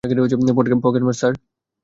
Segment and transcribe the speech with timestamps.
[0.83, 1.33] পকেটমার, sir.